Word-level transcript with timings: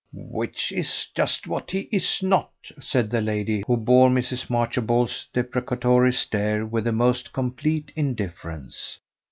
"Which 0.11 0.71
is 0.71 1.09
just 1.13 1.45
what 1.45 1.69
he 1.69 1.81
is 1.91 2.23
not," 2.23 2.49
said 2.79 3.11
the 3.11 3.21
lady, 3.21 3.63
who 3.67 3.77
bore 3.77 4.09
Mrs. 4.09 4.49
Marchbold's 4.49 5.27
deprecatory 5.31 6.11
stare 6.13 6.65
with 6.65 6.85
the 6.85 6.91
most 6.91 7.31
complete 7.31 7.91
indifference. 7.95 8.97